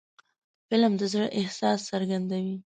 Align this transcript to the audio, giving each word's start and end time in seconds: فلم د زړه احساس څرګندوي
فلم 0.69 0.93
د 0.99 1.01
زړه 1.13 1.27
احساس 1.39 1.79
څرګندوي 1.91 2.55